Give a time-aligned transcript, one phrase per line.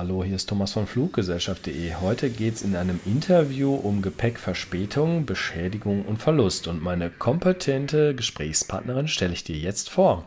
[0.00, 1.96] Hallo, hier ist Thomas von Fluggesellschaft.de.
[1.96, 6.68] Heute geht es in einem Interview um Gepäckverspätung, Beschädigung und Verlust.
[6.68, 10.24] Und meine kompetente Gesprächspartnerin stelle ich dir jetzt vor.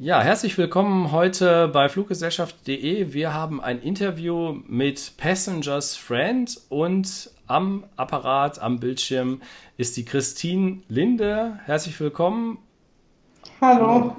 [0.00, 3.12] Ja, herzlich willkommen heute bei Fluggesellschaft.de.
[3.12, 9.40] Wir haben ein Interview mit Passengers Friend und am Apparat, am Bildschirm
[9.76, 11.60] ist die Christine Linde.
[11.66, 12.58] Herzlich willkommen.
[13.60, 14.16] Hallo.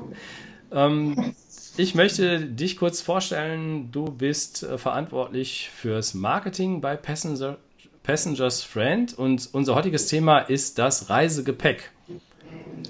[0.72, 1.36] Ähm,
[1.78, 3.92] ich möchte dich kurz vorstellen.
[3.92, 7.58] Du bist äh, verantwortlich fürs Marketing bei Passenger,
[8.04, 11.92] Passengers Friend und unser heutiges Thema ist das Reisegepäck.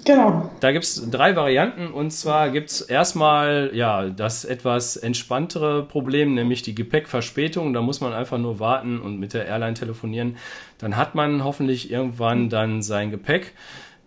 [0.04, 0.50] Genau.
[0.60, 6.34] Da gibt es drei Varianten und zwar gibt es erstmal ja das etwas entspanntere Problem,
[6.34, 7.72] nämlich die Gepäckverspätung.
[7.72, 10.36] Da muss man einfach nur warten und mit der Airline telefonieren.
[10.78, 13.54] Dann hat man hoffentlich irgendwann dann sein Gepäck.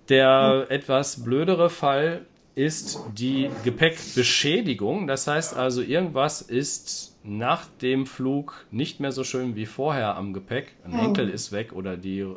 [0.07, 2.25] Der etwas blödere Fall
[2.59, 5.07] ist die Gepäckbeschädigung.
[5.07, 10.33] Das heißt also, irgendwas ist nach dem Flug nicht mehr so schön wie vorher am
[10.33, 10.75] Gepäck.
[10.83, 12.27] Ein Henkel ist weg oder die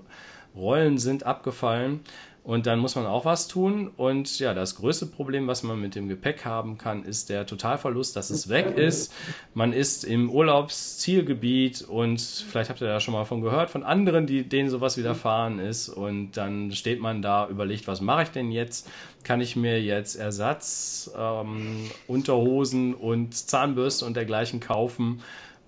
[0.54, 2.00] Rollen sind abgefallen.
[2.44, 3.92] Und dann muss man auch was tun.
[3.96, 8.16] Und ja, das größte Problem, was man mit dem Gepäck haben kann, ist der Totalverlust,
[8.16, 9.14] dass es weg ist.
[9.54, 14.26] Man ist im Urlaubszielgebiet und vielleicht habt ihr da schon mal von gehört, von anderen,
[14.26, 15.88] die, denen sowas widerfahren ist.
[15.88, 18.90] Und dann steht man da, überlegt, was mache ich denn jetzt?
[19.22, 25.22] Kann ich mir jetzt Ersatz, ähm, Unterhosen und Zahnbürste und dergleichen kaufen?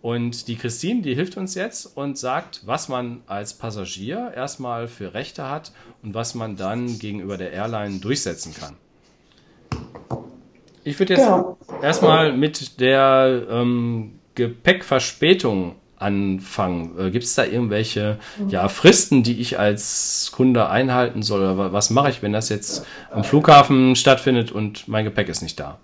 [0.04, 5.14] Und die Christine, die hilft uns jetzt und sagt, was man als Passagier erstmal für
[5.14, 8.76] Rechte hat und was man dann gegenüber der Airline durchsetzen kann.
[10.84, 11.56] Ich würde jetzt ja.
[11.80, 16.98] erstmal mit der ähm, Gepäckverspätung anfangen.
[16.98, 18.18] Äh, Gibt es da irgendwelche
[18.48, 21.40] ja, Fristen, die ich als Kunde einhalten soll?
[21.40, 25.58] Oder was mache ich, wenn das jetzt am Flughafen stattfindet und mein Gepäck ist nicht
[25.58, 25.78] da?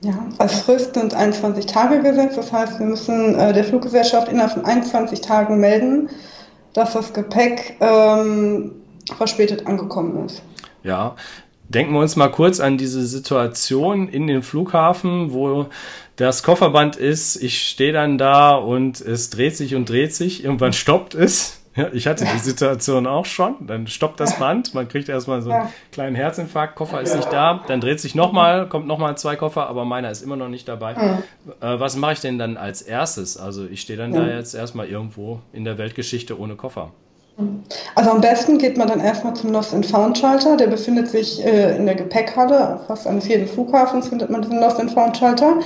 [0.00, 2.36] Ja, als Frist sind 21 Tage gesetzt.
[2.36, 6.08] Das heißt, wir müssen äh, der Fluggesellschaft innerhalb von 21 Tagen melden,
[6.72, 8.72] dass das Gepäck ähm,
[9.16, 10.42] verspätet angekommen ist.
[10.84, 11.16] Ja,
[11.68, 15.66] denken wir uns mal kurz an diese Situation in den Flughafen, wo
[16.14, 17.36] das Kofferband ist.
[17.36, 20.44] Ich stehe dann da und es dreht sich und dreht sich.
[20.44, 21.57] Irgendwann stoppt es.
[21.78, 23.54] Ja, ich hatte die Situation auch schon.
[23.66, 27.62] Dann stoppt das Band, man kriegt erstmal so einen kleinen Herzinfarkt, Koffer ist nicht da,
[27.68, 30.94] dann dreht sich nochmal, kommt nochmal zwei Koffer, aber meiner ist immer noch nicht dabei.
[30.94, 31.20] Äh,
[31.60, 33.36] was mache ich denn dann als erstes?
[33.36, 36.90] Also ich stehe dann da jetzt erstmal irgendwo in der Weltgeschichte ohne Koffer.
[37.94, 40.56] Also am besten geht man dann erstmal zum Lost and Found Schalter.
[40.56, 42.80] Der befindet sich äh, in der Gepäckhalle.
[42.88, 45.60] Fast eines jeden Flughafens findet man diesen Lost and Found Schalter.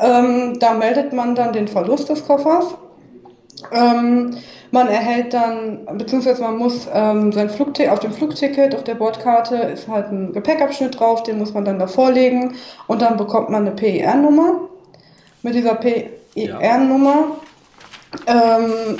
[0.00, 2.74] Ähm, da meldet man dann den Verlust des Koffers.
[3.72, 4.36] Ähm,
[4.70, 9.56] man erhält dann, beziehungsweise man muss ähm, sein Flugticket, auf dem Flugticket, auf der Bordkarte
[9.56, 12.54] ist halt ein Gepäckabschnitt drauf, den muss man dann da vorlegen
[12.86, 14.68] und dann bekommt man eine PIR-Nummer.
[15.42, 17.36] Mit dieser PIR-Nummer
[18.26, 18.98] ähm,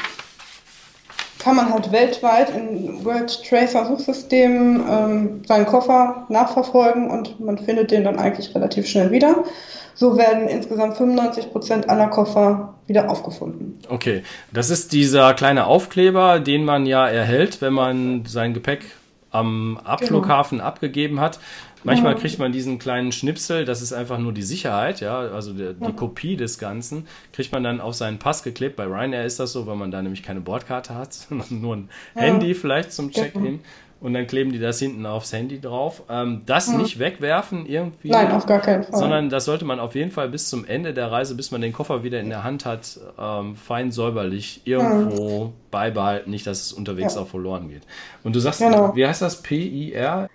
[1.39, 7.91] kann man halt weltweit in World Tracer Suchsystemen ähm, seinen Koffer nachverfolgen und man findet
[7.91, 9.45] den dann eigentlich relativ schnell wieder.
[9.95, 13.79] So werden insgesamt 95 Prozent aller Koffer wieder aufgefunden.
[13.89, 14.23] Okay,
[14.53, 18.85] das ist dieser kleine Aufkleber, den man ja erhält, wenn man sein Gepäck
[19.31, 20.69] am Abflughafen genau.
[20.69, 21.39] abgegeben hat.
[21.85, 25.75] Manchmal kriegt man diesen kleinen Schnipsel, das ist einfach nur die Sicherheit, ja, also die,
[25.75, 28.77] die Kopie des Ganzen, kriegt man dann auf seinen Pass geklebt.
[28.77, 31.89] Bei Ryanair ist das so, weil man da nämlich keine Bordkarte hat, sondern nur ein
[32.15, 32.23] ja.
[32.23, 33.61] Handy vielleicht zum Check-in
[34.03, 36.03] und dann kleben die das hinten aufs Handy drauf.
[36.11, 36.79] Ähm, das mhm.
[36.79, 38.11] nicht wegwerfen irgendwie.
[38.11, 38.99] Nein, auf gar keinen Fall.
[38.99, 41.73] Sondern das sollte man auf jeden Fall bis zum Ende der Reise, bis man den
[41.73, 45.53] Koffer wieder in der Hand hat, ähm, fein säuberlich irgendwo mhm.
[45.71, 47.21] beibehalten, nicht, dass es unterwegs ja.
[47.21, 47.83] auch verloren geht.
[48.25, 48.95] Und du sagst, genau.
[48.97, 49.41] wie heißt das?
[49.41, 50.29] PIR?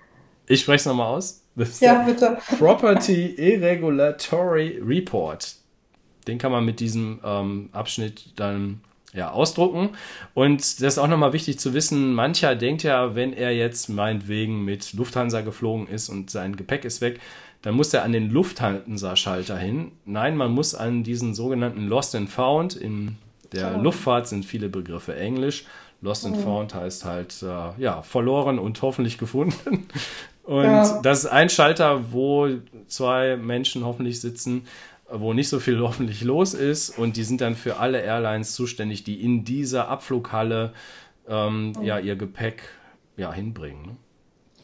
[0.48, 1.44] Ich spreche es nochmal aus.
[1.82, 2.38] ja, bitte.
[2.58, 5.56] Property Irregulatory Report.
[6.26, 8.82] Den kann man mit diesem ähm, Abschnitt dann
[9.18, 9.90] ja, ausdrucken.
[10.34, 14.64] Und das ist auch nochmal wichtig zu wissen, mancher denkt ja, wenn er jetzt meinetwegen
[14.64, 17.20] mit Lufthansa geflogen ist und sein Gepäck ist weg,
[17.64, 19.92] dann muss er an den Lufthansa-Schalter hin.
[20.06, 22.76] Nein, man muss an diesen sogenannten Lost and Found.
[22.76, 23.18] In
[23.52, 23.82] der oh.
[23.82, 25.66] Luftfahrt sind viele Begriffe Englisch.
[26.02, 26.42] Lost and oh.
[26.42, 29.88] Found heißt halt, äh, ja, verloren und hoffentlich gefunden.
[30.44, 31.02] Und ja.
[31.02, 32.48] das ist ein Schalter, wo
[32.88, 34.64] zwei Menschen hoffentlich sitzen
[35.12, 39.04] wo nicht so viel hoffentlich los ist und die sind dann für alle Airlines zuständig,
[39.04, 40.74] die in dieser Abflughalle
[41.28, 41.98] ähm, ja.
[41.98, 42.64] ja ihr Gepäck
[43.18, 43.86] ja, hinbringen.
[43.86, 43.96] Ne?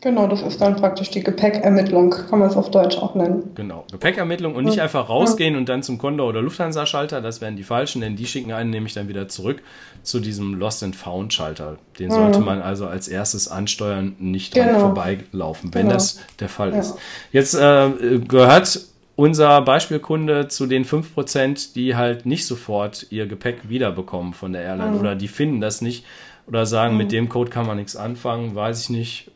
[0.03, 3.51] Genau, das ist dann praktisch die Gepäckermittlung, kann man es auf Deutsch auch nennen.
[3.55, 5.59] Genau, Gepäckermittlung und nicht einfach rausgehen ja.
[5.59, 8.93] und dann zum Condor oder Lufthansa-Schalter, das wären die falschen, denn die schicken einen nämlich
[8.93, 9.61] dann wieder zurück
[10.01, 11.77] zu diesem Lost and Found-Schalter.
[11.99, 12.15] Den mhm.
[12.15, 14.79] sollte man also als erstes ansteuern, nicht dran genau.
[14.79, 15.93] vorbeilaufen, wenn genau.
[15.93, 16.79] das der Fall ja.
[16.79, 16.97] ist.
[17.31, 18.81] Jetzt äh, gehört
[19.15, 24.91] unser Beispielkunde zu den 5%, die halt nicht sofort ihr Gepäck wiederbekommen von der Airline
[24.91, 24.99] mhm.
[24.99, 26.05] oder die finden das nicht
[26.47, 26.97] oder sagen, mhm.
[26.97, 29.31] mit dem Code kann man nichts anfangen, weiß ich nicht.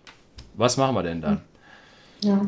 [0.56, 1.42] Was machen wir denn dann?
[2.22, 2.42] Ja.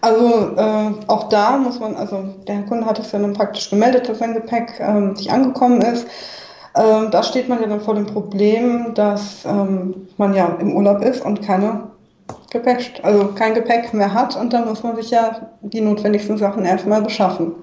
[0.00, 4.08] Also äh, auch da muss man, also der Kunde hat es ja dann praktisch gemeldet,
[4.08, 6.08] dass sein Gepäck ähm, nicht angekommen ist.
[6.74, 11.02] Ähm, da steht man ja dann vor dem Problem, dass ähm, man ja im Urlaub
[11.02, 11.90] ist und keine
[12.50, 16.64] Gepäck, also kein Gepäck mehr hat und dann muss man sich ja die notwendigsten Sachen
[16.64, 17.54] erstmal beschaffen.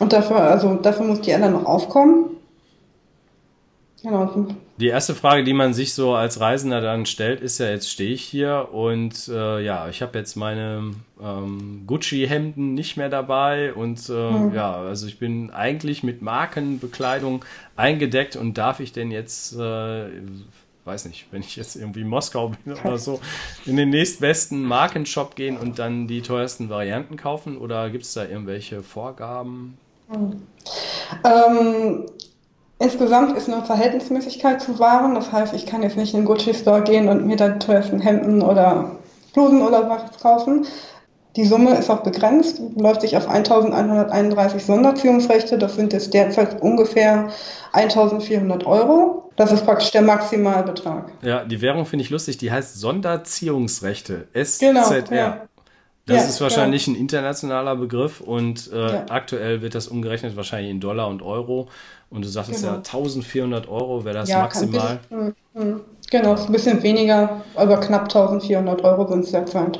[0.00, 2.36] Und dafür, also dafür muss die Ella noch aufkommen.
[4.02, 4.46] Genau.
[4.78, 8.12] Die erste Frage, die man sich so als Reisender dann stellt, ist ja, jetzt stehe
[8.12, 14.08] ich hier und äh, ja, ich habe jetzt meine ähm, Gucci-Hemden nicht mehr dabei und
[14.08, 14.54] äh, mhm.
[14.54, 17.44] ja, also ich bin eigentlich mit Markenbekleidung
[17.74, 20.10] eingedeckt und darf ich denn jetzt, äh,
[20.88, 23.20] weiß nicht, wenn ich jetzt irgendwie in Moskau bin oder so,
[23.64, 28.24] in den nächstbesten Markenshop gehen und dann die teuersten Varianten kaufen oder gibt es da
[28.24, 29.78] irgendwelche Vorgaben?
[31.24, 32.06] Ähm,
[32.80, 35.16] Insgesamt ist eine Verhältnismäßigkeit zu wahren.
[35.16, 38.00] Das heißt, ich kann jetzt nicht in den Gucci Store gehen und mir dann teuersten
[38.00, 38.92] Hemden oder
[39.34, 40.64] Blusen oder was kaufen.
[41.38, 45.56] Die Summe ist auch begrenzt, läuft sich auf 1131 Sonderziehungsrechte.
[45.56, 47.28] Das sind jetzt derzeit ungefähr
[47.72, 49.30] 1400 Euro.
[49.36, 51.12] Das ist praktisch der Maximalbetrag.
[51.22, 52.38] Ja, die Währung finde ich lustig.
[52.38, 54.26] Die heißt Sonderziehungsrechte.
[54.34, 54.72] SZR.
[54.72, 55.42] Genau, ja.
[56.06, 56.94] Das ja, ist wahrscheinlich ja.
[56.94, 59.04] ein internationaler Begriff und äh, ja.
[59.08, 61.68] aktuell wird das umgerechnet wahrscheinlich in Dollar und Euro.
[62.10, 62.72] Und du sagtest genau.
[62.72, 64.98] ja 1400 Euro wäre das maximal.
[65.08, 65.80] Bisschen, mm, mm.
[66.10, 69.78] genau, ist ein bisschen weniger, aber knapp 1400 Euro sind es derzeit.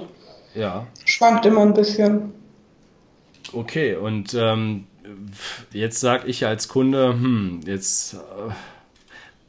[0.54, 0.86] Ja.
[1.04, 2.32] Schwankt immer ein bisschen.
[3.52, 4.86] Okay, und ähm,
[5.72, 8.14] jetzt sage ich als Kunde, hm, jetzt.
[8.14, 8.52] Äh,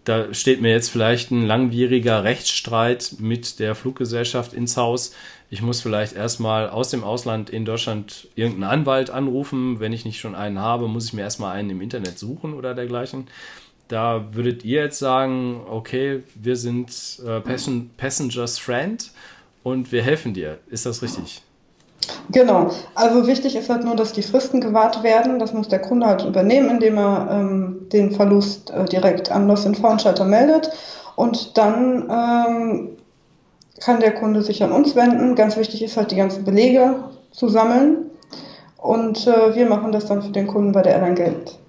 [0.05, 5.13] da steht mir jetzt vielleicht ein langwieriger Rechtsstreit mit der Fluggesellschaft ins Haus.
[5.51, 9.79] Ich muss vielleicht erstmal aus dem Ausland in Deutschland irgendeinen Anwalt anrufen.
[9.79, 12.73] Wenn ich nicht schon einen habe, muss ich mir erstmal einen im Internet suchen oder
[12.73, 13.27] dergleichen.
[13.87, 19.11] Da würdet ihr jetzt sagen, okay, wir sind äh, Passengers Friend
[19.71, 20.59] und wir helfen dir.
[20.69, 21.41] Ist das richtig?
[22.31, 22.71] Genau.
[22.95, 25.39] Also wichtig ist halt nur, dass die Fristen gewahrt werden.
[25.39, 29.67] Das muss der Kunde halt übernehmen, indem er ähm, den Verlust äh, direkt an Lost
[29.77, 30.69] Found Schalter meldet.
[31.15, 32.89] Und dann ähm,
[33.79, 35.35] kann der Kunde sich an uns wenden.
[35.35, 36.95] Ganz wichtig ist halt, die ganzen Belege
[37.31, 38.09] zu sammeln.
[38.77, 41.59] Und äh, wir machen das dann für den Kunden bei der Airline Geld.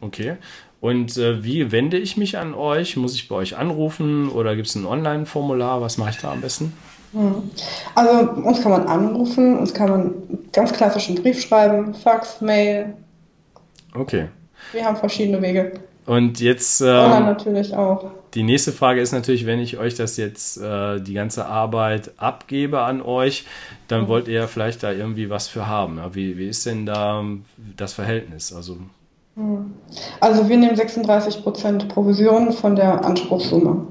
[0.00, 0.36] Okay.
[0.80, 2.96] Und äh, wie wende ich mich an euch?
[2.96, 5.80] Muss ich bei euch anrufen oder gibt es ein Online-Formular?
[5.80, 6.72] Was mache ich da am besten?
[7.12, 7.50] Hm.
[7.94, 10.14] Also uns kann man anrufen, uns kann man
[10.52, 12.94] ganz klassischen Brief schreiben, Fax, Mail.
[13.94, 14.28] Okay.
[14.72, 15.72] Wir haben verschiedene Wege.
[16.06, 16.80] Und jetzt.
[16.80, 18.10] Ähm, Online natürlich auch.
[18.34, 22.80] Die nächste Frage ist natürlich, wenn ich euch das jetzt, äh, die ganze Arbeit abgebe
[22.80, 23.44] an euch,
[23.88, 24.08] dann mhm.
[24.08, 25.96] wollt ihr ja vielleicht da irgendwie was für haben.
[25.96, 26.14] Ja?
[26.14, 27.24] Wie, wie ist denn da
[27.76, 28.52] das Verhältnis?
[28.52, 28.76] Also,
[29.36, 29.72] hm.
[30.20, 33.86] also wir nehmen 36% Provision von der Anspruchssumme.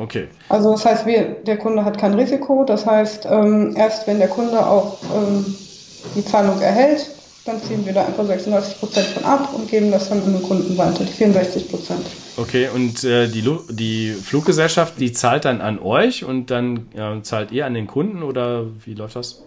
[0.00, 0.28] Okay.
[0.48, 2.64] Also das heißt, wir, der Kunde hat kein Risiko.
[2.64, 5.44] Das heißt, ähm, erst wenn der Kunde auch ähm,
[6.14, 7.10] die Zahlung erhält,
[7.44, 10.42] dann ziehen wir da einfach 36 Prozent von ab und geben das dann an den
[10.42, 12.06] Kunden weiter, die 64 Prozent.
[12.38, 17.52] Okay, und äh, die, die Fluggesellschaft, die zahlt dann an euch und dann äh, zahlt
[17.52, 19.42] ihr an den Kunden oder wie läuft das?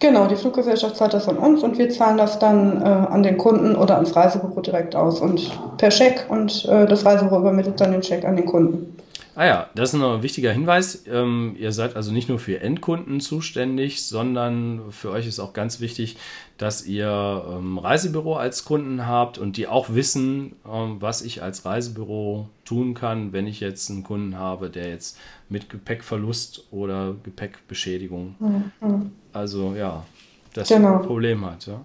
[0.00, 3.36] Genau, die Fluggesellschaft zahlt das an uns und wir zahlen das dann äh, an den
[3.36, 7.92] Kunden oder ans Reisebüro direkt aus und per Scheck und äh, das Reisebüro übermittelt dann
[7.92, 8.96] den Scheck an den Kunden.
[9.36, 11.04] Ah ja, das ist noch ein wichtiger Hinweis.
[11.10, 15.80] Ähm, ihr seid also nicht nur für Endkunden zuständig, sondern für euch ist auch ganz
[15.80, 16.16] wichtig,
[16.56, 21.64] dass ihr ähm, Reisebüro als Kunden habt und die auch wissen, ähm, was ich als
[21.64, 28.36] Reisebüro tun kann, wenn ich jetzt einen Kunden habe, der jetzt mit Gepäckverlust oder Gepäckbeschädigung,
[28.38, 29.10] mhm.
[29.32, 30.04] also ja,
[30.52, 30.98] das genau.
[30.98, 31.66] Problem hat.
[31.66, 31.80] Ja.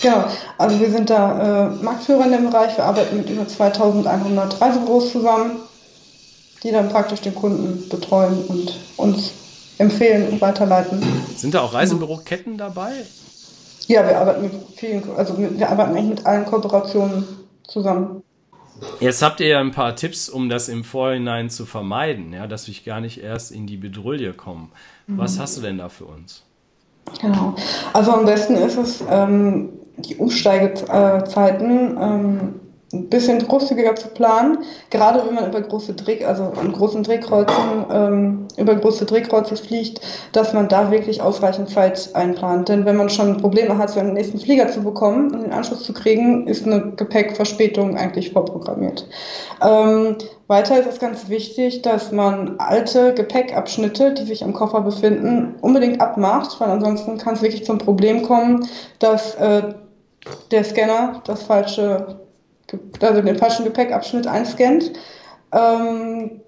[0.00, 0.24] Genau,
[0.56, 2.74] also wir sind da äh, Marktführer in dem Bereich.
[2.74, 5.58] Wir arbeiten mit über 2100 Reisebüros zusammen
[6.62, 9.32] die dann praktisch den Kunden betreuen und uns
[9.78, 11.02] empfehlen und weiterleiten.
[11.36, 12.92] Sind da auch Reisebüroketten dabei?
[13.86, 17.24] Ja, wir arbeiten mit vielen, also wir arbeiten eigentlich mit allen Kooperationen
[17.66, 18.22] zusammen.
[19.00, 22.68] Jetzt habt ihr ja ein paar Tipps, um das im Vorhinein zu vermeiden, ja, dass
[22.68, 24.68] ich gar nicht erst in die Bedrulle komme.
[25.06, 25.40] Was mhm.
[25.40, 26.44] hast du denn da für uns?
[27.20, 27.54] Genau.
[27.92, 32.60] Also am besten ist es, ähm, die Umsteigezeiten ähm,
[32.92, 34.58] ein bisschen großzügiger zu planen,
[34.90, 40.00] gerade wenn man über große Dreh, also an großen Drehkreuzen, ähm, über große Drehkreuze fliegt,
[40.32, 42.68] dass man da wirklich ausreichend Zeit einplant.
[42.68, 45.92] Denn wenn man schon Probleme hat, seinen nächsten Flieger zu bekommen und den Anschluss zu
[45.92, 49.06] kriegen, ist eine Gepäckverspätung eigentlich vorprogrammiert.
[49.62, 50.16] Ähm,
[50.48, 56.00] weiter ist es ganz wichtig, dass man alte Gepäckabschnitte, die sich im Koffer befinden, unbedingt
[56.00, 58.66] abmacht, weil ansonsten kann es wirklich zum Problem kommen,
[58.98, 59.62] dass äh,
[60.50, 62.18] der Scanner das falsche
[63.00, 64.92] also den falschen Gepäckabschnitt einscannt.
[65.52, 66.40] Ähm,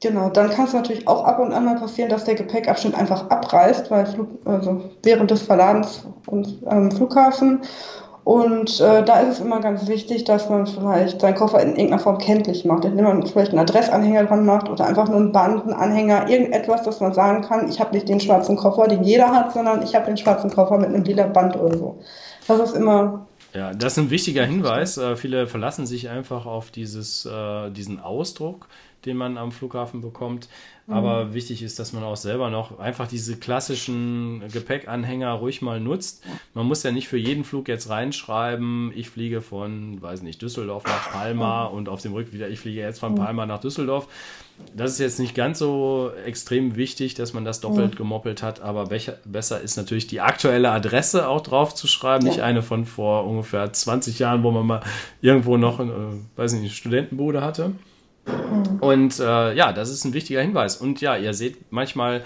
[0.00, 3.30] genau, dann kann es natürlich auch ab und an mal passieren, dass der Gepäckabschnitt einfach
[3.30, 7.60] abreißt, weil Flug, also während des Verladens und ähm, Flughafen.
[8.22, 11.98] Und äh, da ist es immer ganz wichtig, dass man vielleicht seinen Koffer in irgendeiner
[11.98, 16.28] Form kenntlich macht, indem man vielleicht einen Adressanhänger dran macht oder einfach nur einen Bandenanhänger,
[16.28, 19.82] irgendetwas, dass man sagen kann, ich habe nicht den schwarzen Koffer, den jeder hat, sondern
[19.82, 21.98] ich habe den schwarzen Koffer mit einem lila Band oder so.
[22.46, 24.96] Das ist immer ja, das ist ein wichtiger Hinweis.
[24.96, 28.68] Äh, viele verlassen sich einfach auf dieses, äh, diesen Ausdruck,
[29.06, 30.48] den man am Flughafen bekommt.
[30.86, 30.94] Mhm.
[30.94, 36.24] Aber wichtig ist, dass man auch selber noch einfach diese klassischen Gepäckanhänger ruhig mal nutzt.
[36.54, 40.84] Man muss ja nicht für jeden Flug jetzt reinschreiben, ich fliege von, weiß nicht, Düsseldorf
[40.84, 44.08] nach Palma und auf dem Rück wieder, ich fliege jetzt von Palma nach Düsseldorf.
[44.76, 48.90] Das ist jetzt nicht ganz so extrem wichtig, dass man das doppelt gemoppelt hat, aber
[49.24, 53.72] besser ist natürlich die aktuelle Adresse auch drauf zu schreiben, nicht eine von vor ungefähr
[53.72, 54.80] 20 Jahren, wo man mal
[55.22, 55.86] irgendwo noch, äh,
[56.36, 57.72] weiß nicht, eine Studentenbude hatte.
[58.80, 60.76] Und äh, ja, das ist ein wichtiger Hinweis.
[60.76, 62.22] Und ja, ihr seht manchmal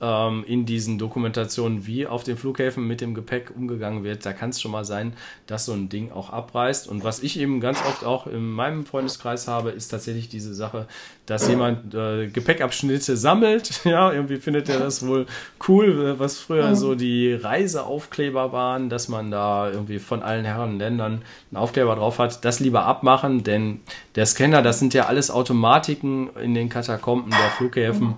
[0.00, 4.50] ähm, in diesen Dokumentationen, wie auf den Flughäfen mit dem Gepäck umgegangen wird, da kann
[4.50, 5.12] es schon mal sein,
[5.46, 6.88] dass so ein Ding auch abreißt.
[6.88, 10.86] Und was ich eben ganz oft auch in meinem Freundeskreis habe, ist tatsächlich diese Sache,
[11.26, 13.80] dass jemand äh, Gepäckabschnitte sammelt.
[13.88, 15.24] Ja, irgendwie findet er das wohl
[15.66, 21.22] cool, was früher so die Reiseaufkleber waren, dass man da irgendwie von allen Herren Ländern
[21.50, 22.44] einen Aufkleber drauf hat.
[22.44, 23.80] Das lieber abmachen, denn
[24.14, 28.16] der Scanner, das sind ja alles Automatiken in den Katakomben der Flughäfen.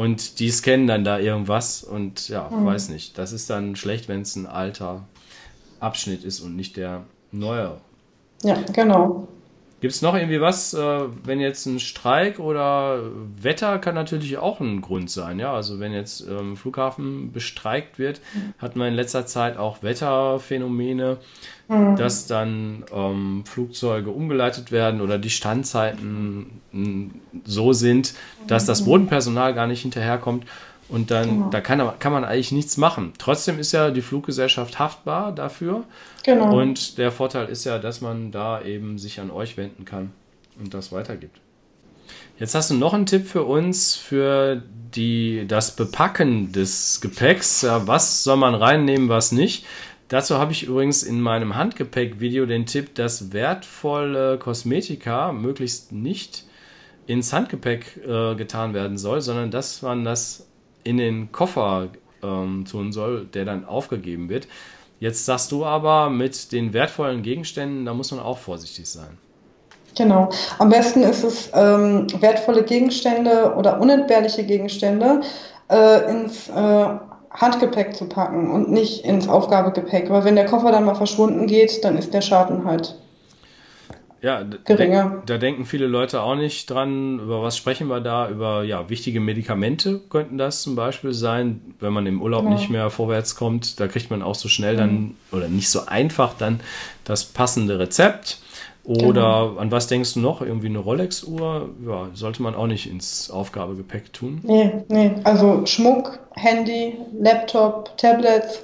[0.00, 2.64] Und die scannen dann da irgendwas und ja, mhm.
[2.64, 3.18] weiß nicht.
[3.18, 5.04] Das ist dann schlecht, wenn es ein alter
[5.78, 7.76] Abschnitt ist und nicht der neue.
[8.42, 9.28] Ja, genau.
[9.80, 13.00] Gibt es noch irgendwie was, äh, wenn jetzt ein Streik oder
[13.40, 15.54] Wetter kann natürlich auch ein Grund sein, ja?
[15.54, 18.20] Also wenn jetzt ähm, Flughafen bestreikt wird,
[18.58, 21.16] hat man in letzter Zeit auch Wetterphänomene,
[21.68, 21.96] mhm.
[21.96, 27.10] dass dann ähm, Flugzeuge umgeleitet werden oder die Standzeiten mh,
[27.44, 28.12] so sind,
[28.46, 28.86] dass das mhm.
[28.86, 30.44] Bodenpersonal gar nicht hinterherkommt.
[30.90, 31.50] Und dann, genau.
[31.50, 33.12] da kann, kann man eigentlich nichts machen.
[33.18, 35.84] Trotzdem ist ja die Fluggesellschaft haftbar dafür.
[36.24, 36.58] Genau.
[36.58, 40.10] Und der Vorteil ist ja, dass man da eben sich an euch wenden kann
[40.58, 41.38] und das weitergibt.
[42.38, 44.62] Jetzt hast du noch einen Tipp für uns für
[44.94, 47.64] die, das Bepacken des Gepäcks.
[47.64, 49.66] Was soll man reinnehmen, was nicht?
[50.08, 56.44] Dazu habe ich übrigens in meinem Handgepäck-Video den Tipp, dass wertvolle Kosmetika möglichst nicht
[57.06, 60.48] ins Handgepäck äh, getan werden soll, sondern dass man das
[60.84, 61.88] in den Koffer
[62.22, 64.48] ähm, tun soll, der dann aufgegeben wird.
[64.98, 69.16] Jetzt sagst du aber, mit den wertvollen Gegenständen, da muss man auch vorsichtig sein.
[69.96, 70.28] Genau.
[70.58, 75.22] Am besten ist es, ähm, wertvolle Gegenstände oder unentbehrliche Gegenstände
[75.68, 76.86] äh, ins äh,
[77.30, 80.10] Handgepäck zu packen und nicht ins Aufgabegepäck.
[80.10, 82.96] Weil wenn der Koffer dann mal verschwunden geht, dann ist der Schaden halt
[84.22, 85.22] ja, geringer.
[85.26, 87.18] Da denken viele Leute auch nicht dran.
[87.20, 88.28] Über was sprechen wir da?
[88.28, 92.56] Über ja, wichtige Medikamente könnten das zum Beispiel sein, wenn man im Urlaub genau.
[92.56, 93.80] nicht mehr vorwärts kommt.
[93.80, 95.14] Da kriegt man auch so schnell dann mhm.
[95.32, 96.60] oder nicht so einfach dann
[97.04, 98.38] das passende Rezept.
[98.84, 99.56] Oder genau.
[99.58, 100.40] an was denkst du noch?
[100.40, 101.68] Irgendwie eine Rolex-Uhr?
[101.86, 104.40] Ja, sollte man auch nicht ins Aufgabegepäck tun.
[104.42, 105.12] Nee, nee.
[105.24, 108.62] Also Schmuck, Handy, Laptop, Tablets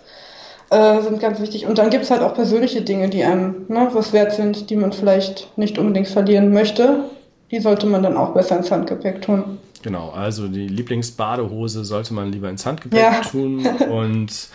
[0.70, 1.66] äh, sind ganz wichtig.
[1.66, 4.76] Und dann gibt es halt auch persönliche Dinge, die einem ne, was wert sind, die
[4.76, 7.04] man vielleicht nicht unbedingt verlieren möchte.
[7.50, 9.58] Die sollte man dann auch besser ins Handgepäck tun.
[9.82, 13.20] Genau, also die Lieblingsbadehose sollte man lieber ins Handgepäck ja.
[13.20, 13.64] tun.
[13.90, 14.48] Und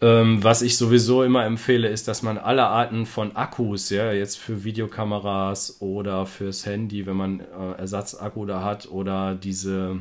[0.00, 4.38] ähm, was ich sowieso immer empfehle, ist, dass man alle Arten von Akkus, ja, jetzt
[4.38, 9.98] für Videokameras oder fürs Handy, wenn man äh, Ersatzakku da hat, oder diese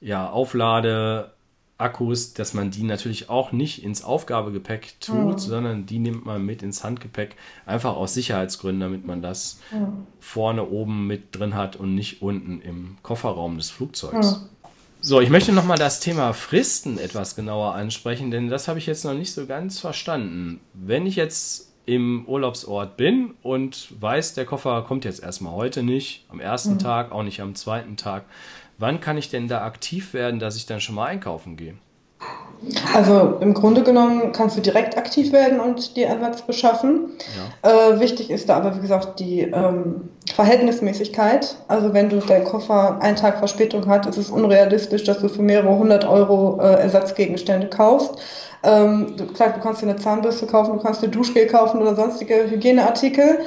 [0.00, 1.32] ja, Auflade
[1.78, 5.38] Akkus, dass man die natürlich auch nicht ins Aufgabegepäck tut, mhm.
[5.38, 10.06] sondern die nimmt man mit ins Handgepäck, einfach aus Sicherheitsgründen, damit man das mhm.
[10.18, 14.40] vorne oben mit drin hat und nicht unten im Kofferraum des Flugzeugs.
[14.40, 14.48] Mhm.
[15.00, 19.04] So, ich möchte nochmal das Thema Fristen etwas genauer ansprechen, denn das habe ich jetzt
[19.04, 20.58] noch nicht so ganz verstanden.
[20.74, 26.26] Wenn ich jetzt im Urlaubsort bin und weiß, der Koffer kommt jetzt erstmal heute nicht,
[26.28, 26.78] am ersten mhm.
[26.80, 28.24] Tag, auch nicht am zweiten Tag,
[28.78, 31.74] Wann kann ich denn da aktiv werden, dass ich dann schon mal einkaufen gehe?
[32.94, 37.10] Also im Grunde genommen kannst du direkt aktiv werden und dir Ersatz beschaffen.
[37.62, 37.90] Ja.
[37.92, 41.56] Äh, wichtig ist da aber, wie gesagt, die ähm, Verhältnismäßigkeit.
[41.68, 45.42] Also wenn du dein Koffer einen Tag Verspätung hat, ist es unrealistisch, dass du für
[45.42, 48.16] mehrere hundert Euro äh, Ersatzgegenstände kaufst.
[48.64, 51.94] Ähm, du, klar, du kannst dir eine Zahnbürste kaufen, du kannst dir Duschgel kaufen oder
[51.94, 53.38] sonstige Hygieneartikel.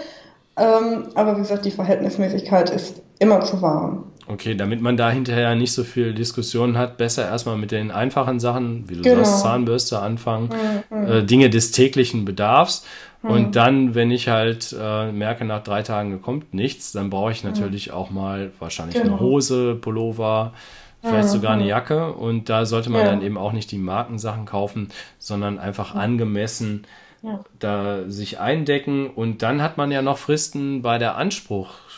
[0.58, 4.04] Ähm, aber wie gesagt, die Verhältnismäßigkeit ist immer zu wahren.
[4.28, 8.40] Okay, damit man da hinterher nicht so viel Diskussion hat, besser erstmal mit den einfachen
[8.40, 9.24] Sachen, wie du genau.
[9.24, 10.50] sagst, Zahnbürste anfangen,
[10.90, 11.08] mhm.
[11.08, 12.86] äh, Dinge des täglichen Bedarfs.
[13.24, 13.30] Mhm.
[13.30, 17.44] Und dann, wenn ich halt äh, merke, nach drei Tagen kommt nichts, dann brauche ich
[17.44, 17.94] natürlich mhm.
[17.94, 19.14] auch mal wahrscheinlich genau.
[19.14, 20.54] eine Hose, Pullover,
[21.02, 22.14] vielleicht sogar eine Jacke.
[22.14, 23.08] Und da sollte man ja.
[23.08, 26.86] dann eben auch nicht die Markensachen kaufen, sondern einfach angemessen
[27.24, 27.40] ja.
[27.60, 29.08] da sich eindecken.
[29.10, 31.18] Und dann hat man ja noch Fristen bei der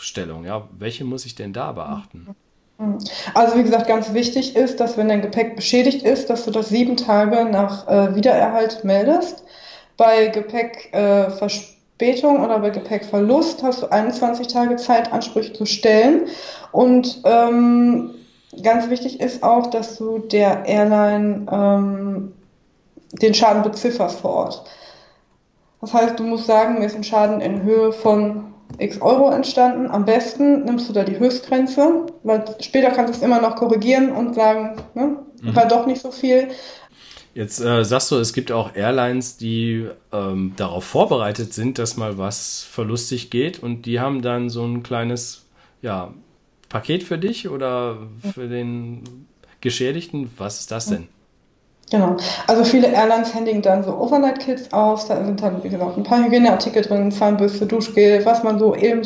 [0.04, 0.44] Anspruchstellung.
[0.44, 2.36] Ja, welche muss ich denn da beachten?
[3.34, 6.68] Also wie gesagt, ganz wichtig ist, dass wenn dein Gepäck beschädigt ist, dass du das
[6.68, 9.46] sieben Tage nach äh, Wiedererhalt meldest.
[9.96, 16.28] Bei Gepäckverspätung äh, oder bei Gepäckverlust hast du 21 Tage Zeit, Ansprüche zu stellen.
[16.74, 18.16] Und ähm,
[18.62, 22.34] ganz wichtig ist auch, dass du der Airline ähm,
[23.22, 24.66] den Schaden bezifferst vor Ort.
[25.80, 29.90] Das heißt, du musst sagen, mir ist ein Schaden in Höhe von x Euro entstanden.
[29.90, 34.12] Am besten nimmst du da die Höchstgrenze, weil später kannst du es immer noch korrigieren
[34.12, 35.56] und sagen, ne, mhm.
[35.56, 36.50] war doch nicht so viel.
[37.36, 42.18] Jetzt äh, sagst du, es gibt auch Airlines, die ähm, darauf vorbereitet sind, dass mal
[42.20, 45.46] was verlustig geht und die haben dann so ein kleines
[45.82, 46.14] ja,
[46.70, 47.98] Paket für dich oder
[48.34, 49.28] für den
[49.62, 50.30] Geschädigten.
[50.38, 51.08] Was ist das denn?
[51.94, 52.18] Genau.
[52.48, 55.06] Also viele Airlines händigen dann so Overnight-Kits aus.
[55.06, 59.04] Da sind dann, wie gesagt, ein paar Hygieneartikel drin, Zahnbürste, Duschgel, was man so eben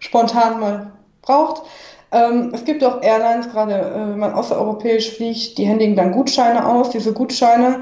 [0.00, 1.62] spontan mal braucht.
[2.12, 6.66] Ähm, es gibt auch Airlines, gerade äh, wenn man außereuropäisch fliegt, die händigen dann Gutscheine
[6.66, 6.90] aus.
[6.90, 7.80] Diese Gutscheine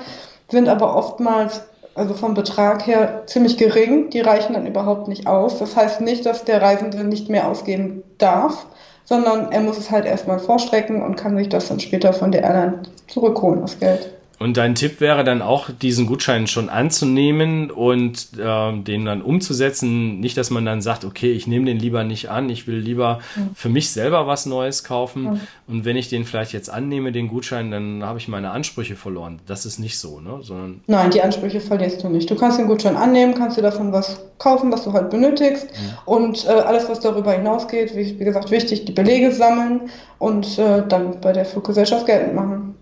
[0.48, 1.62] sind aber oftmals,
[1.96, 4.10] also vom Betrag her, ziemlich gering.
[4.10, 5.58] Die reichen dann überhaupt nicht aus.
[5.58, 8.66] Das heißt nicht, dass der Reisende nicht mehr ausgeben darf,
[9.04, 12.44] sondern er muss es halt erstmal vorstrecken und kann sich das dann später von der
[12.44, 14.13] Airline zurückholen, das Geld.
[14.38, 20.20] Und dein Tipp wäre dann auch, diesen Gutschein schon anzunehmen und äh, den dann umzusetzen.
[20.20, 23.20] Nicht, dass man dann sagt, okay, ich nehme den lieber nicht an, ich will lieber
[23.36, 23.50] mhm.
[23.54, 25.22] für mich selber was Neues kaufen.
[25.22, 25.40] Mhm.
[25.68, 29.40] Und wenn ich den vielleicht jetzt annehme, den Gutschein, dann habe ich meine Ansprüche verloren.
[29.46, 30.38] Das ist nicht so, ne?
[30.42, 32.28] Sondern Nein, die Ansprüche verlierst du nicht.
[32.28, 35.66] Du kannst den Gutschein annehmen, kannst dir davon was kaufen, was du halt benötigst.
[35.66, 35.92] Mhm.
[36.06, 40.82] Und äh, alles, was darüber hinausgeht, wie, wie, gesagt, wichtig, die Belege sammeln und äh,
[40.88, 42.74] dann bei der Fluggesellschaft geltend machen.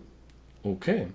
[0.62, 1.09] Okay.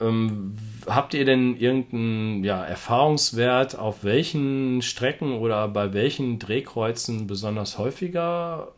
[0.00, 0.56] Ähm,
[0.86, 8.68] habt ihr denn irgendeinen ja, Erfahrungswert, auf welchen Strecken oder bei welchen Drehkreuzen besonders häufiger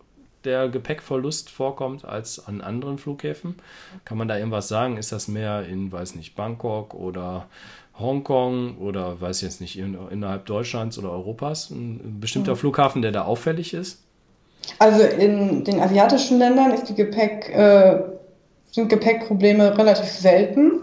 [0.45, 3.57] der Gepäckverlust vorkommt als an anderen Flughäfen?
[4.05, 4.97] Kann man da irgendwas sagen?
[4.97, 7.47] Ist das mehr in, weiß nicht, Bangkok oder
[7.99, 11.71] Hongkong oder weiß jetzt nicht, in, innerhalb Deutschlands oder Europas?
[11.71, 12.59] Ein bestimmter mhm.
[12.59, 14.03] Flughafen, der da auffällig ist?
[14.79, 18.01] Also in den asiatischen Ländern ist die Gepäck, äh,
[18.71, 20.83] sind Gepäckprobleme relativ selten.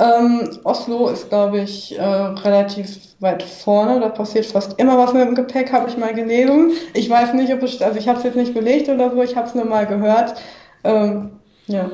[0.00, 4.00] Ähm, Oslo ist, glaube ich, äh, relativ weit vorne.
[4.00, 6.72] Da passiert fast immer was mit dem Gepäck, habe ich mal gelesen.
[6.94, 9.36] Ich weiß nicht, ob es, also ich habe es jetzt nicht belegt oder so, ich
[9.36, 10.40] habe es nur mal gehört.
[10.84, 11.32] Ähm,
[11.66, 11.90] ja,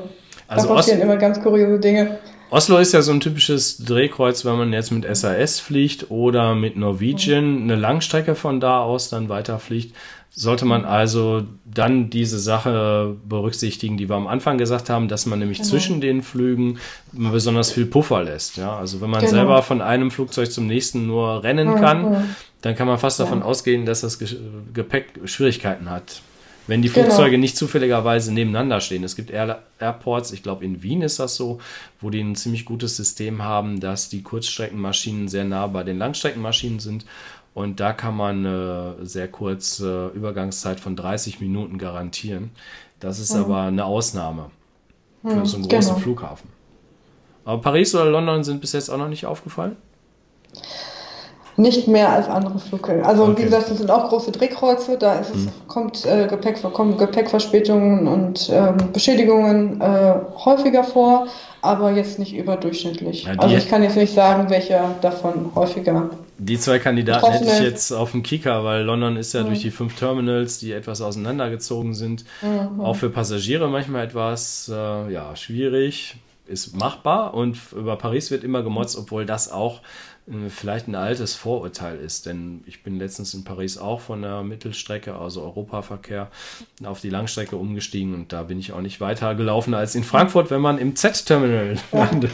[0.47, 2.19] also da passieren Os immer ganz kuriose Dinge.
[2.49, 6.77] Oslo ist ja so ein typisches Drehkreuz, wenn man jetzt mit SAS fliegt oder mit
[6.77, 9.93] Norwegian eine Langstrecke von da aus dann weiterfliegt
[10.37, 15.39] sollte man also dann diese Sache berücksichtigen, die wir am Anfang gesagt haben, dass man
[15.39, 15.69] nämlich genau.
[15.69, 16.77] zwischen den Flügen
[17.11, 18.55] besonders viel Puffer lässt.
[18.55, 19.31] Ja, also wenn man genau.
[19.31, 22.35] selber von einem Flugzeug zum nächsten nur rennen kann, mhm.
[22.61, 23.25] dann kann man fast ja.
[23.25, 26.21] davon ausgehen, dass das Gepäck Schwierigkeiten hat.
[26.67, 27.05] Wenn die genau.
[27.05, 27.41] Flugzeuge genau.
[27.41, 29.03] nicht zufälligerweise nebeneinander stehen.
[29.03, 31.59] Es gibt Air Airports, ich glaube in Wien ist das so,
[32.01, 36.79] wo die ein ziemlich gutes System haben, dass die Kurzstreckenmaschinen sehr nah bei den Langstreckenmaschinen
[36.79, 37.05] sind
[37.53, 42.51] und da kann man eine sehr kurze Übergangszeit von 30 Minuten garantieren.
[42.99, 43.45] Das ist mhm.
[43.45, 44.51] aber eine Ausnahme
[45.23, 46.03] für mhm, so einen großen genau.
[46.03, 46.49] Flughafen.
[47.45, 49.75] Aber Paris oder London sind bis jetzt auch noch nicht aufgefallen?
[51.57, 53.03] Nicht mehr als andere Flughäfen.
[53.03, 53.37] Also okay.
[53.37, 55.49] wie gesagt, das sind auch große Drehkreuze, da es, mhm.
[55.67, 60.13] kommt, äh, Gepäck, kommen Gepäckverspätungen und ähm, Beschädigungen äh,
[60.45, 61.27] häufiger vor,
[61.61, 63.23] aber jetzt nicht überdurchschnittlich.
[63.23, 67.59] Ja, also ich kann jetzt nicht sagen, welcher davon häufiger die zwei Kandidaten hätte ich
[67.59, 69.47] jetzt auf dem Kicker, weil London ist ja mhm.
[69.47, 72.79] durch die fünf Terminals, die etwas auseinandergezogen sind, mhm.
[72.79, 78.63] auch für Passagiere manchmal etwas äh, ja, schwierig, ist machbar und über Paris wird immer
[78.63, 79.81] gemotzt, obwohl das auch
[80.49, 82.25] vielleicht ein altes Vorurteil ist.
[82.25, 86.29] Denn ich bin letztens in Paris auch von der Mittelstrecke, also Europaverkehr,
[86.83, 90.51] auf die Langstrecke umgestiegen und da bin ich auch nicht weiter gelaufen als in Frankfurt,
[90.51, 92.31] wenn man im Z-Terminal landet.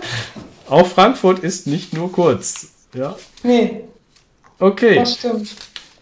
[0.68, 2.72] auch Frankfurt ist nicht nur kurz.
[2.94, 3.16] Ja?
[3.42, 3.84] Nee.
[4.58, 4.96] Okay.
[4.96, 5.54] Das stimmt.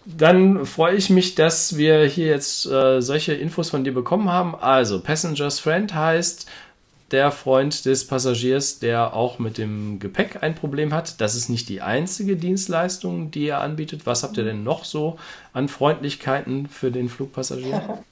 [0.04, 4.54] Dann freue ich mich, dass wir hier jetzt äh, solche Infos von dir bekommen haben.
[4.54, 6.46] Also, Passenger's Friend heißt,
[7.12, 11.20] der Freund des Passagiers, der auch mit dem Gepäck ein Problem hat.
[11.20, 14.06] Das ist nicht die einzige Dienstleistung, die er anbietet.
[14.06, 15.16] Was habt ihr denn noch so
[15.52, 18.00] an Freundlichkeiten für den Flugpassagier?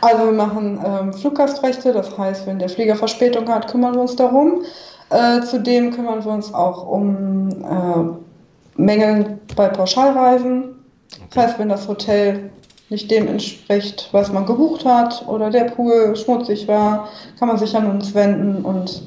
[0.00, 4.16] Also wir machen ähm, Fluggastrechte, das heißt, wenn der Flieger Verspätung hat, kümmern wir uns
[4.16, 4.62] darum.
[5.10, 10.74] Äh, zudem kümmern wir uns auch um äh, Mängel bei Pauschalreisen.
[11.12, 11.26] Okay.
[11.32, 12.50] Das heißt, wenn das Hotel
[12.90, 17.76] nicht dem entspricht, was man gebucht hat oder der Pool schmutzig war, kann man sich
[17.76, 19.02] an uns wenden und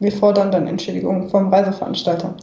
[0.00, 2.34] wir fordern dann Entschädigung vom Reiseveranstalter.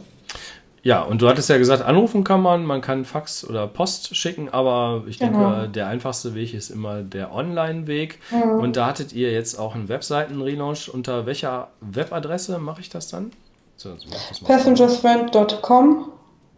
[0.86, 4.48] Ja, und du hattest ja gesagt, anrufen kann man, man kann Fax oder Post schicken,
[4.50, 5.66] aber ich denke, genau.
[5.66, 8.20] der einfachste Weg ist immer der Online-Weg.
[8.30, 8.60] Mhm.
[8.60, 10.88] Und da hattet ihr jetzt auch einen Webseiten-Relaunch.
[10.88, 13.32] Unter welcher Webadresse mache ich das dann?
[13.74, 13.96] So,
[14.44, 16.12] Passengersfriend.com.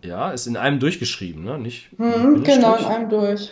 [0.04, 1.56] Ja, ist in einem durchgeschrieben, ne?
[1.56, 3.50] Nicht mhm, genau, in einem durch.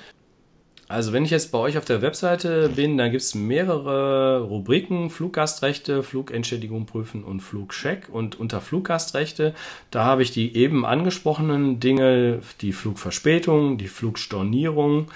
[0.89, 5.11] Also wenn ich jetzt bei euch auf der Webseite bin, dann gibt es mehrere Rubriken,
[5.11, 8.09] Fluggastrechte, Flugentschädigung prüfen und Flugcheck.
[8.09, 9.53] Und unter Fluggastrechte,
[9.91, 15.09] da habe ich die eben angesprochenen Dinge, die Flugverspätung, die Flugstornierung.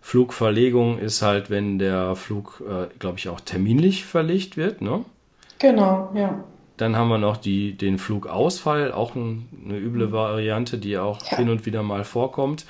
[0.00, 4.80] Flugverlegung ist halt, wenn der Flug, äh, glaube ich, auch terminlich verlegt wird.
[4.80, 5.04] Ne?
[5.58, 6.42] Genau, ja.
[6.78, 11.36] Dann haben wir noch die, den Flugausfall, auch ein, eine üble Variante, die auch ja.
[11.36, 12.64] hin und wieder mal vorkommt.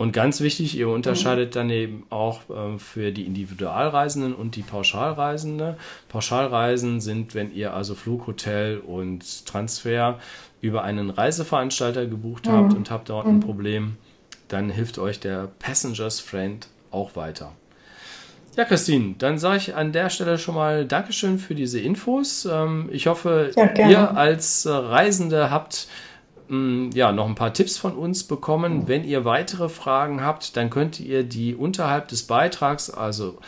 [0.00, 5.76] Und ganz wichtig, ihr unterscheidet dann eben auch äh, für die Individualreisenden und die Pauschalreisende.
[6.08, 10.18] Pauschalreisen sind, wenn ihr also Flug, Hotel und Transfer
[10.62, 12.52] über einen Reiseveranstalter gebucht mhm.
[12.52, 13.34] habt und habt dort mhm.
[13.34, 13.96] ein Problem,
[14.48, 17.52] dann hilft euch der Passengers Friend auch weiter.
[18.56, 22.48] Ja, Christine, dann sage ich an der Stelle schon mal Dankeschön für diese Infos.
[22.50, 25.88] Ähm, ich hoffe, ja, ihr als Reisende habt
[26.94, 28.88] ja, noch ein paar Tipps von uns bekommen.
[28.88, 33.38] Wenn ihr weitere Fragen habt, dann könnt ihr die unterhalb des Beitrags, also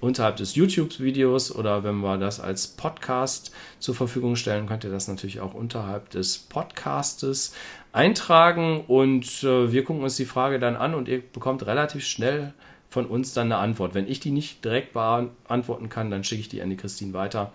[0.00, 5.08] unterhalb des YouTube-Videos oder wenn wir das als Podcast zur Verfügung stellen, könnt ihr das
[5.08, 7.54] natürlich auch unterhalb des Podcastes
[7.92, 12.52] eintragen und äh, wir gucken uns die Frage dann an und ihr bekommt relativ schnell
[12.88, 13.94] von uns dann eine Antwort.
[13.94, 17.52] Wenn ich die nicht direkt beantworten kann, dann schicke ich die an die Christine weiter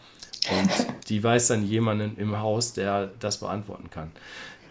[0.51, 0.69] und
[1.09, 4.11] die weiß dann jemanden im Haus, der das beantworten kann.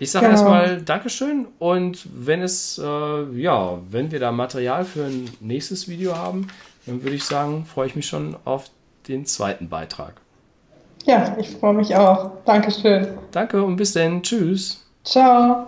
[0.00, 0.38] Ich sage genau.
[0.38, 6.16] erstmal Dankeschön und wenn es, äh, ja, wenn wir da Material für ein nächstes Video
[6.16, 6.48] haben,
[6.86, 8.70] dann würde ich sagen, freue ich mich schon auf
[9.08, 10.14] den zweiten Beitrag.
[11.04, 12.30] Ja, ich freue mich auch.
[12.46, 13.08] Dankeschön.
[13.30, 14.22] Danke und bis dann.
[14.22, 14.86] Tschüss.
[15.04, 15.66] Ciao.